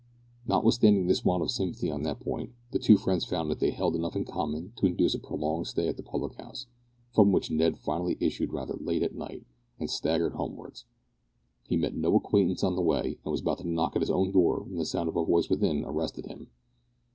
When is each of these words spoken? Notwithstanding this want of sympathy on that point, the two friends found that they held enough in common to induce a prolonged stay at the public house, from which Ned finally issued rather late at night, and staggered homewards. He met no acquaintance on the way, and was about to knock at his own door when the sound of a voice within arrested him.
Notwithstanding 0.47 1.05
this 1.05 1.23
want 1.23 1.43
of 1.43 1.51
sympathy 1.51 1.91
on 1.91 2.01
that 2.01 2.19
point, 2.19 2.53
the 2.71 2.79
two 2.79 2.97
friends 2.97 3.23
found 3.23 3.51
that 3.51 3.59
they 3.59 3.69
held 3.69 3.95
enough 3.95 4.15
in 4.15 4.25
common 4.25 4.73
to 4.77 4.87
induce 4.87 5.13
a 5.13 5.19
prolonged 5.19 5.67
stay 5.67 5.87
at 5.87 5.95
the 5.95 6.01
public 6.01 6.33
house, 6.41 6.65
from 7.13 7.31
which 7.31 7.51
Ned 7.51 7.77
finally 7.77 8.17
issued 8.19 8.51
rather 8.51 8.73
late 8.79 9.03
at 9.03 9.13
night, 9.13 9.45
and 9.79 9.91
staggered 9.91 10.33
homewards. 10.33 10.85
He 11.67 11.77
met 11.77 11.93
no 11.95 12.15
acquaintance 12.15 12.63
on 12.63 12.75
the 12.75 12.81
way, 12.81 13.19
and 13.23 13.31
was 13.31 13.41
about 13.41 13.59
to 13.59 13.67
knock 13.67 13.95
at 13.95 14.01
his 14.01 14.09
own 14.09 14.31
door 14.31 14.61
when 14.63 14.77
the 14.77 14.85
sound 14.85 15.07
of 15.07 15.15
a 15.15 15.23
voice 15.23 15.51
within 15.51 15.85
arrested 15.85 16.25
him. 16.25 16.47